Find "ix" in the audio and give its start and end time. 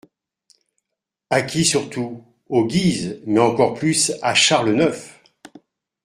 4.81-4.97